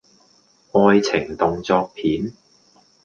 [0.73, 2.33] 愛情動作片